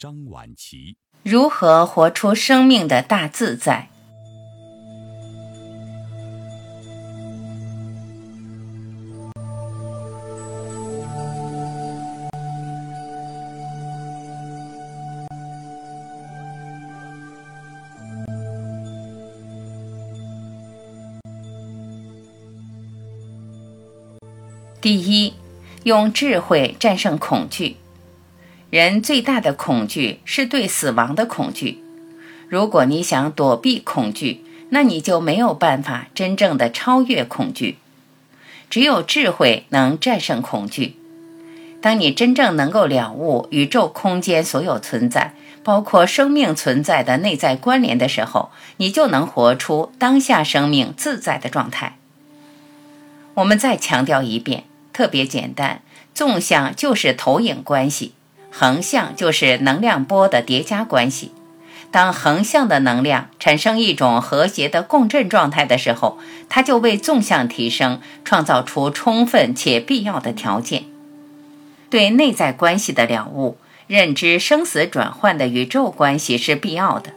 [0.00, 0.96] 张婉琪。
[1.22, 3.90] 如何活出生命的大自在？
[24.80, 25.34] 第一，
[25.84, 27.76] 用智慧战胜恐惧。
[28.70, 31.82] 人最大的恐惧是对死亡的恐惧。
[32.48, 37.78] 如果你想躲避恐惧，那你就没有办法真正的超越恐惧。
[38.68, 40.96] 只有智慧能战胜恐惧。
[41.80, 45.34] 当你真正能够了悟宇宙空间所有存在，
[45.64, 51.96] 包括生命存在的内在关联的时候，你就能活出当下生命自在的状态。
[53.34, 54.64] 我们再强调一遍。
[54.92, 55.80] 特别简单，
[56.14, 58.12] 纵向就是投影关系，
[58.50, 61.32] 横向就是能量波的叠加关系。
[61.92, 70.84] 当横向的能量产生一种和谐的共振状态的时候，它就为纵向提升创造出充分且必要的条件。
[71.88, 73.56] 对内在关系的了悟，
[73.88, 77.10] 认知生死转换的宇宙关系是必要的。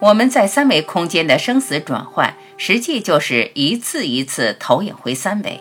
[0.00, 5.60] 我们在三维空间的生死转换，实际就是一次一次投影回三维。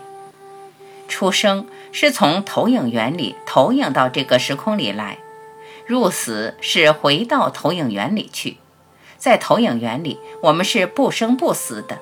[1.07, 5.17] 出生是从投影源里投影到这个时空里来，
[5.85, 8.57] 入死是回到投影源里去。
[9.17, 11.99] 在投影源里，我们是不生不死的，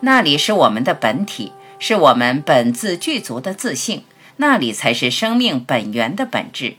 [0.00, 4.04] 那里是我们的本体，是我们本自具足的自性，
[4.36, 6.74] 那里才是生命本源的本质。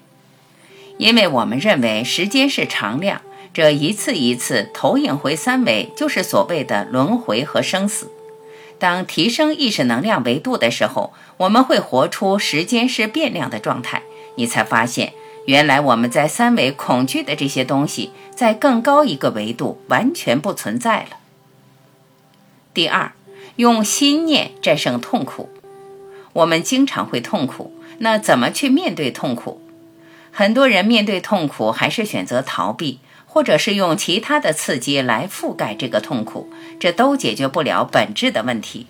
[0.97, 8.11] 因为我们认为时间是常量，这一次一次投影回三维，就是所谓的轮回和生死。
[8.79, 14.01] 当提升意识能量维度的时候，我们会活出时间是变量的状态。
[14.35, 15.13] 你才发现，
[15.45, 21.17] 原来我们在三维恐惧的这些东西，在更高一个维度完全不存在了。
[22.73, 23.11] 第二，
[23.57, 25.49] 用心念战胜痛苦。
[26.31, 29.61] 我们经常会痛苦，那怎么去面对痛苦？
[30.31, 32.99] 很多人面对痛苦还是选择逃避。
[33.31, 38.87] 或者是用其他的刺激来覆盖这个痛苦，这都解决不了本质的问题。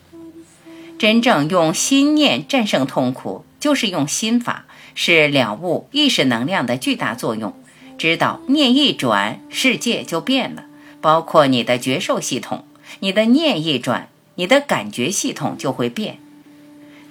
[0.98, 7.54] 真正用心念战胜痛苦，就是用心法，是了悟意识能量的巨大作用。
[7.98, 10.64] 知道念一转，世界就变了，
[11.02, 12.66] 包括你的觉受系统，
[13.02, 16.18] 你的念一转，你的感觉系统就会变。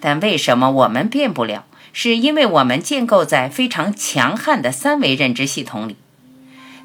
[0.00, 1.67] 但为什么我们变不了？
[1.93, 5.97] 是因为我们建构在非常强悍的三维认知系统里。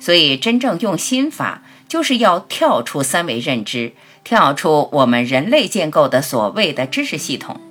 [0.03, 3.94] 所以，真正用心法，就是要跳出三维认知，
[4.25, 7.62] 跳出我们人类建构的所谓的知识系统。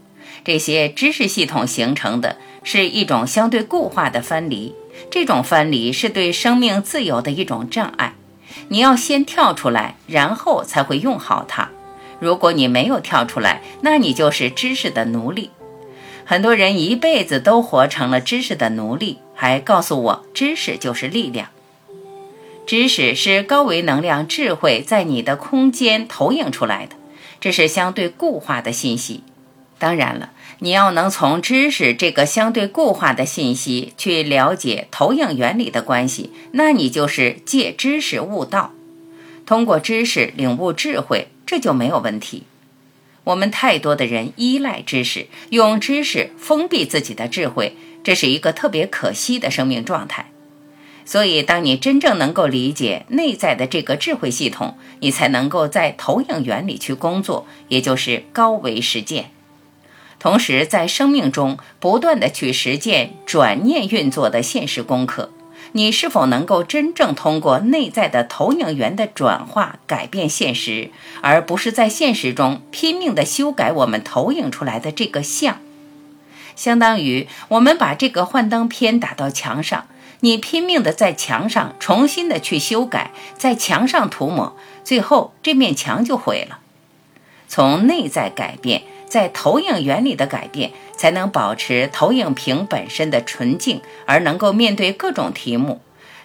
[0.43, 4.75] 这些知识系统形成的是一种相对固化的分离，
[5.11, 8.15] 这种分离是对生命自由的一种障碍。
[8.69, 11.69] 你要先跳出来，然后才会用好它。
[12.19, 15.51] 如果你没有跳出来，那你就是知识的奴隶。
[16.25, 21.49] 很多人一辈子都活成了知识的奴隶，还告诉我知识就是力量。
[22.65, 26.97] 知识是高维能量智慧在你的空间投影出来的，
[27.41, 29.23] 这是相对固化的信息。
[29.79, 30.31] 当然了，
[30.61, 38.73] 你要能从知识这个相对固化的信息去了解投影原理的关系，那你就是借知识悟道，
[39.45, 42.45] 通过知识领悟智慧，这就没有问题。
[43.25, 50.32] 我们太多的人依赖知识，用知识封闭自己的智慧，这是一个特别可惜的生命状态。
[51.05, 59.31] 所以，当你真正能够理解内在的这个智慧系统，你才能够在投影原理去工作，也就是高维实践。
[60.19, 65.31] 同时，在生命中不断的去实践转念运作的现实功课，
[65.73, 70.91] 你是否能够真正通过内在的投影源的转化改变现实，
[71.21, 75.59] 而不是在现实中拼命的修改我们投影出来的这个像？
[76.55, 79.87] 相当于我们把这个幻灯片打到墙上。
[80.25, 86.61] 你拼命的在墙上重新的去修改，在墙上涂抹，最后这面墙就毁了。
[87.49, 95.81] 从内在改变，在投影原理的改变，才能保持投影屏本身的纯净，而能够面对各种题目。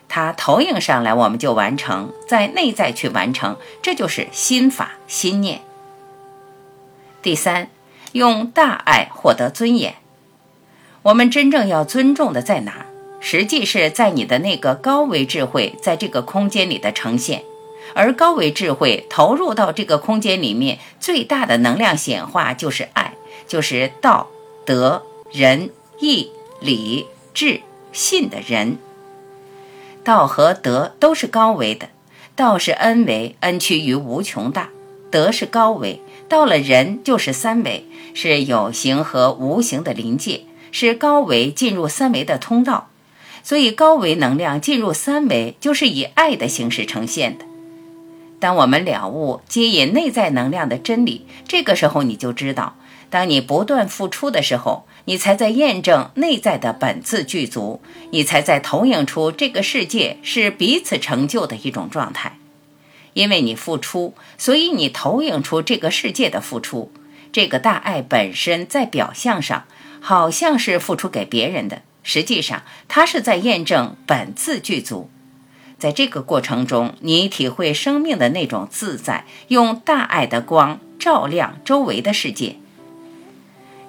[0.07, 5.61] 它投影上来，我们就完成，在内在去完成，这就是心法心念。
[7.23, 7.71] 第三，
[8.11, 9.95] 用大爱获得尊严。
[11.01, 12.85] 我们真正要尊重的在哪？
[13.19, 17.43] 实际是在你的那个高维智慧在这个空间里的呈现，
[17.93, 23.15] 而高维智慧投入到这个空间里面，最大的能量显化就是爱，
[23.47, 24.27] 就是道
[24.65, 27.61] 德仁义礼智
[27.91, 28.77] 信的人。
[30.03, 31.89] 道和德都是高维的，
[32.35, 34.69] 道是 n 维，n 趋于无穷大；
[35.11, 42.89] 德是高维，到了人就是三维，是有形和无形的临界，是高维进入三维的通道。
[43.47, 47.45] 所以，高维能量进入三维，就是以爱的形式呈现的。
[48.41, 52.75] 当我们了悟接引内在能量的真理，这个时候你就知道。
[53.09, 57.79] 当你不断付出的时候，你才在验证内在的本自具足，
[58.11, 62.37] 你才在投影出这个世界是彼此成就的一种状态。
[63.13, 66.91] 因为你付出，所以你投影出这个世界的付出。
[67.31, 69.63] 这个大爱本身在表象上
[70.01, 75.09] 好像是付出给别人的，实际上它是在验证本自具足。
[75.77, 82.55] 在这个过程中，你体会生命的那种自在，用大爱的光照亮周围的世界。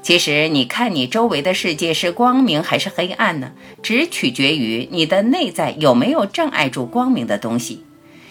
[0.02, 3.52] 其实，你看你周围的世界是光明还是黑暗呢？
[3.84, 7.84] 只取决于你的内在有没有障碍住光明的东西。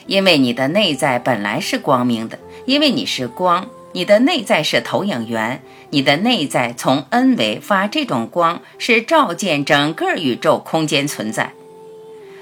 [0.05, 5.59] 因为你的内在本来是光明的，因为你是光，你的内在是投影源，
[5.89, 11.53] 你的内在从 N 维发这种光，是照见整个宇宙空间存在。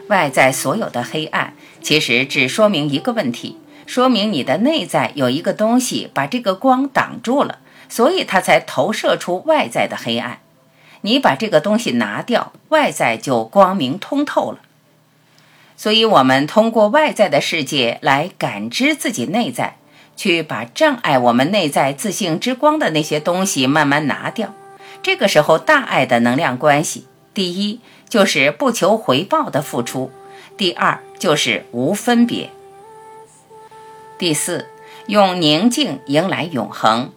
[0.09, 3.55] 外在所有的黑暗，其实只说明一个问题，
[3.85, 7.59] 说明你的内在有一个东西把这个光挡住了。
[7.87, 10.39] 所以它才投射出外在的黑暗。
[11.03, 14.59] 你把这个东西拿掉，外在就光明通透了。
[15.77, 19.77] 所以，我们通过外在的世界来感知自己内在，
[20.15, 24.53] 去把障碍我们内在自信之光的那些东西慢慢拿掉。
[25.03, 27.79] 这个时候，大爱的能量关系，第一
[28.09, 30.09] 就是不求回报的付出；
[30.57, 32.49] 第二就是无分别；
[34.17, 34.67] 第四，
[35.07, 37.11] 用宁静迎来永恒。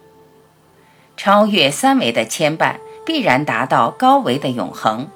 [1.17, 2.75] 超越三维的牵绊，
[3.05, 5.07] 必然达到高维的永恒。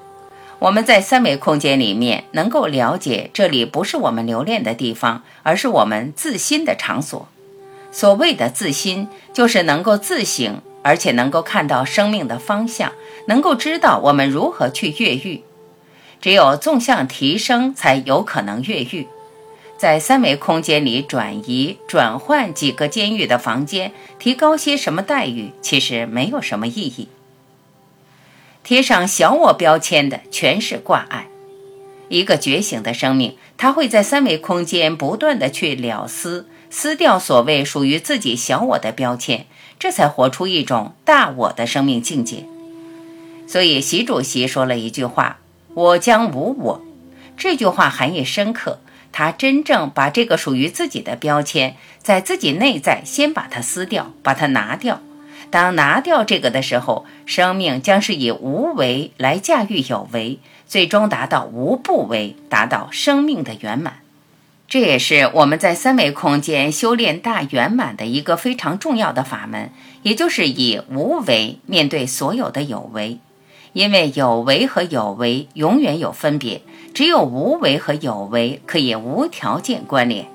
[0.60, 7.28] 我们在三维空间里面能够了解，这里不是我们留恋的地方，而是我们自心的场所。
[7.94, 12.92] 所谓的自心，就是能够自省，而且能够看到生命的方向，
[13.28, 15.44] 能够知道我们如何去越狱。
[16.20, 19.08] 只有纵向提升，才有可能越狱。
[19.78, 27.10] 在三维空间里转移、转换几个监狱的房间，提高些什么待遇，其实没有什么意义。
[28.64, 31.28] 贴上小我标签的全是挂碍。
[32.14, 39.48] 一个觉醒的生命，他会在三维空间不断的去了撕、撕掉所谓属于自己小我的标签，
[39.80, 42.46] 这才活出一种大我的生命境界。
[43.48, 45.40] 所以，习主席说了一句话
[45.74, 46.82] ：“我将无我。”
[47.36, 48.80] 这句话含义深刻。
[49.12, 55.02] 他真正把这个属于自己的标签，在自己内在先把它撕掉，把它拿掉。
[55.54, 64.00] 当拿掉这个的时候，生命将是以无为来驾驭有为，最终达到无不为，达到生命的圆满。
[64.68, 69.70] 这也是我们在三维空间修炼大圆满的一个非常重要的法门，
[70.02, 73.20] 也就是以无为面对所有的有为。
[73.74, 76.64] 因为有为和有为永远有分别，
[76.96, 80.26] 只有无为和有为可以无条件关联。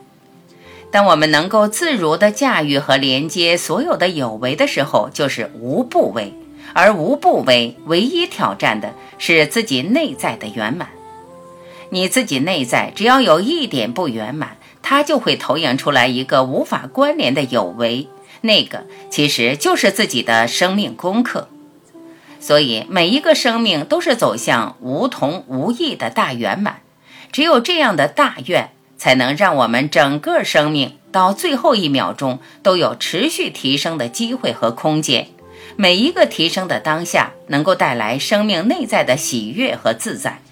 [0.91, 6.33] 当我们能够自如地驾驭和连接所有的有为的时候，就是无不为。
[6.75, 10.89] 而无不为，唯一挑战的是自己内在的圆满。
[11.91, 18.09] 你自己内在只要有一点不圆满，它就会投影出来一个无法关联的有为，
[18.43, 21.49] 那个其实就是自己的生命功课。
[22.39, 26.81] 所以，每一个生命都是走向无同无异的大圆满。
[27.33, 35.29] 只有这样的大愿，才能让我们整个生命到最后一秒钟都有持续提升的机会和空间。
[35.77, 40.43] 每一个提升的当下，能够带来生命内在的喜悦和自在。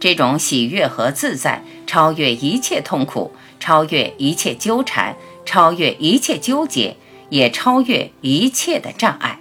[0.00, 5.14] 这种喜悦和自在，超越一切痛苦，超越一切纠缠，
[5.44, 6.96] 超越一切纠结，
[7.28, 9.38] 也超越一切的障碍。